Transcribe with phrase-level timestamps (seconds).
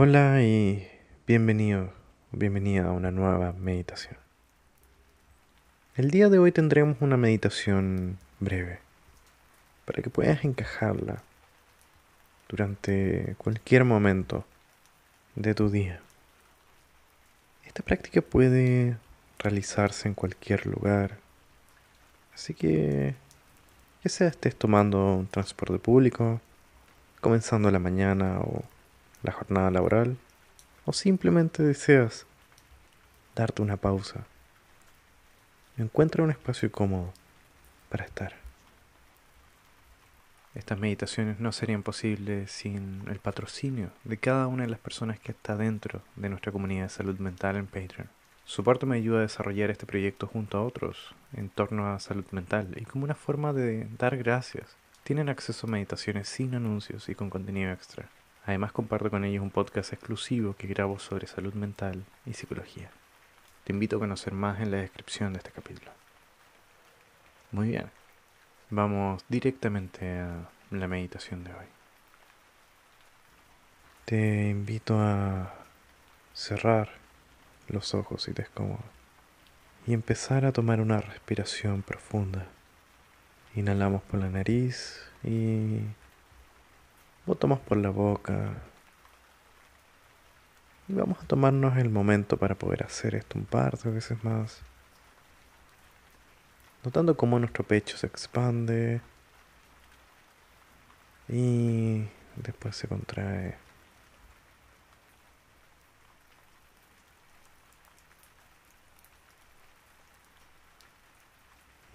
[0.00, 0.88] Hola y
[1.26, 1.92] bienvenido,
[2.30, 4.16] bienvenida a una nueva meditación.
[5.96, 8.78] El día de hoy tendremos una meditación breve
[9.86, 11.20] para que puedas encajarla
[12.48, 14.44] durante cualquier momento
[15.34, 16.00] de tu día.
[17.66, 18.96] Esta práctica puede
[19.40, 21.18] realizarse en cualquier lugar,
[22.32, 23.16] así que
[24.04, 26.40] ya sea estés tomando un transporte público,
[27.20, 28.62] comenzando la mañana o
[29.22, 30.16] la jornada laboral,
[30.84, 32.26] o simplemente deseas
[33.34, 34.24] darte una pausa,
[35.76, 37.12] encuentra un espacio cómodo
[37.88, 38.34] para estar.
[40.54, 45.32] Estas meditaciones no serían posibles sin el patrocinio de cada una de las personas que
[45.32, 48.08] está dentro de nuestra comunidad de salud mental en Patreon.
[48.44, 52.24] Su aporte me ayuda a desarrollar este proyecto junto a otros en torno a salud
[52.32, 54.74] mental y como una forma de dar gracias.
[55.04, 58.08] Tienen acceso a meditaciones sin anuncios y con contenido extra.
[58.48, 62.90] Además comparto con ellos un podcast exclusivo que grabo sobre salud mental y psicología.
[63.64, 65.90] Te invito a conocer más en la descripción de este capítulo.
[67.52, 67.90] Muy bien,
[68.70, 71.66] vamos directamente a la meditación de hoy.
[74.06, 75.52] Te invito a
[76.32, 76.88] cerrar
[77.66, 78.80] los ojos si te es cómodo
[79.86, 82.46] y empezar a tomar una respiración profunda.
[83.54, 85.82] Inhalamos por la nariz y
[87.28, 88.54] botamos por la boca.
[90.88, 94.62] Y vamos a tomarnos el momento para poder hacer esto un par de veces más.
[96.84, 99.02] Notando cómo nuestro pecho se expande
[101.28, 102.06] y
[102.36, 103.56] después se contrae.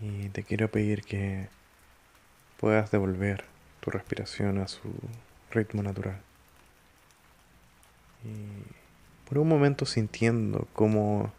[0.00, 1.48] Y te quiero pedir que
[2.58, 3.51] puedas devolver
[3.82, 4.94] tu respiración a su
[5.50, 6.20] ritmo natural.
[8.24, 11.32] Y por un momento sintiendo cómo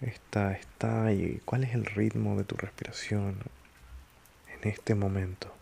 [0.00, 3.36] está, está y cuál es el ritmo de tu respiración
[4.48, 5.52] en este momento.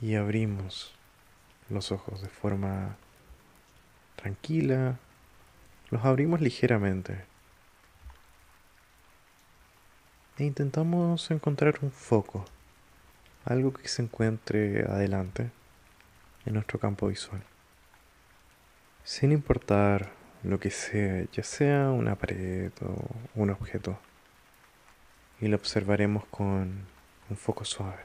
[0.00, 0.92] Y abrimos
[1.70, 2.96] los ojos de forma
[4.16, 4.98] tranquila,
[5.90, 7.24] los abrimos ligeramente.
[10.38, 12.44] E intentamos encontrar un foco,
[13.44, 15.50] algo que se encuentre adelante
[16.44, 17.42] en nuestro campo visual.
[19.04, 20.10] Sin importar
[20.42, 23.98] lo que sea, ya sea una pared o un objeto.
[25.40, 26.86] Y lo observaremos con
[27.30, 28.02] un foco suave.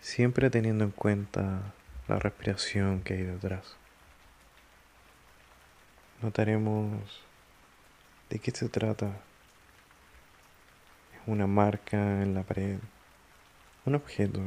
[0.00, 1.74] Siempre teniendo en cuenta
[2.06, 3.76] la respiración que hay detrás.
[6.22, 7.22] Notaremos
[8.30, 9.06] de qué se trata.
[11.14, 12.78] Es una marca en la pared,
[13.84, 14.40] un objeto.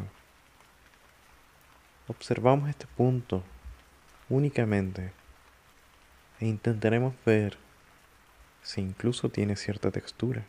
[2.07, 3.43] Observamos este punto
[4.29, 5.13] únicamente
[6.39, 7.57] e intentaremos ver
[8.63, 10.45] si incluso tiene cierta textura.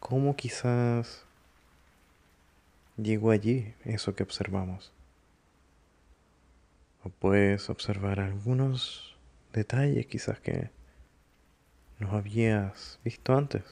[0.00, 1.26] ¿Cómo quizás
[2.96, 4.92] llegó allí eso que observamos.
[7.08, 9.16] Puedes observar algunos
[9.52, 10.70] detalles quizás que
[11.98, 13.62] no habías visto antes.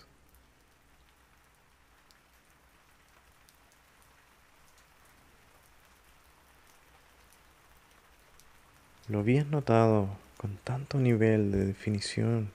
[9.09, 10.09] Lo habías notado
[10.39, 12.51] con tanto nivel de definición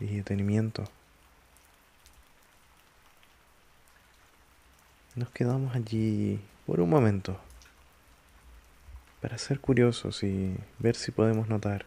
[0.00, 0.84] y detenimiento.
[5.14, 7.40] Nos quedamos allí por un momento
[9.22, 11.86] para ser curiosos y ver si podemos notar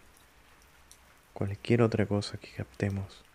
[1.34, 3.26] cualquier otra cosa que captemos.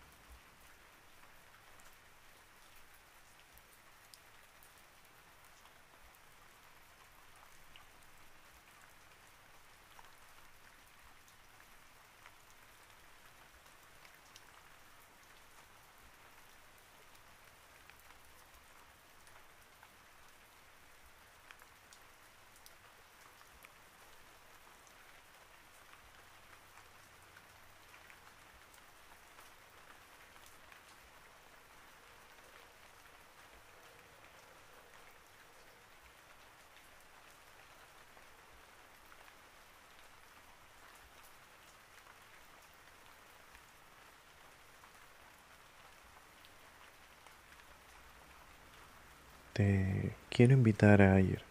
[50.29, 51.41] Quiero invitar a ir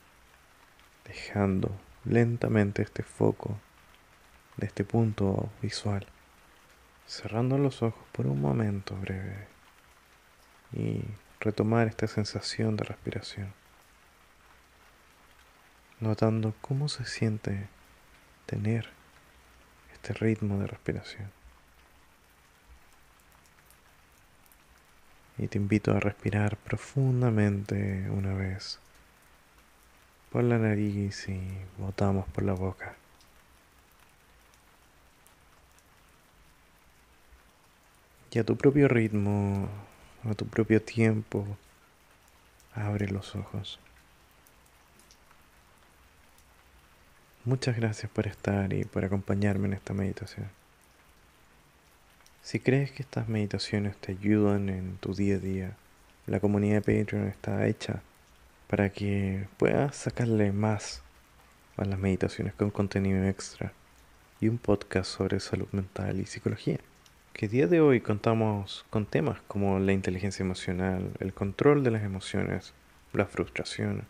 [1.06, 1.70] dejando
[2.04, 3.58] lentamente este foco
[4.56, 6.06] de este punto visual,
[7.06, 9.48] cerrando los ojos por un momento breve
[10.72, 11.02] y
[11.40, 13.52] retomar esta sensación de respiración,
[15.98, 17.68] notando cómo se siente
[18.46, 18.88] tener
[19.92, 21.39] este ritmo de respiración.
[25.40, 28.78] Y te invito a respirar profundamente una vez
[30.30, 31.40] por la nariz y
[31.78, 32.94] botamos por la boca.
[38.30, 39.66] Y a tu propio ritmo,
[40.30, 41.46] a tu propio tiempo,
[42.74, 43.80] abre los ojos.
[47.46, 50.59] Muchas gracias por estar y por acompañarme en esta meditación.
[52.42, 55.76] Si crees que estas meditaciones te ayudan en tu día a día,
[56.26, 58.02] la comunidad de Patreon está hecha
[58.66, 61.02] para que puedas sacarle más
[61.76, 63.72] a las meditaciones con contenido extra
[64.40, 66.78] y un podcast sobre salud mental y psicología
[67.32, 72.02] que día de hoy contamos con temas como la inteligencia emocional, el control de las
[72.02, 72.74] emociones,
[73.14, 74.04] la frustración,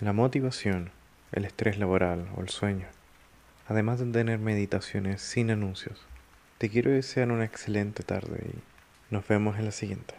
[0.00, 0.90] la motivación,
[1.32, 2.86] el estrés laboral o el sueño,
[3.66, 6.04] además de tener meditaciones sin anuncios.
[6.58, 10.14] Te quiero desear una excelente tarde y nos vemos en la siguiente.